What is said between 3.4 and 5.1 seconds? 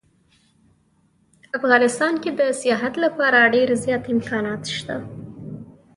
ډیر زیات امکانات شته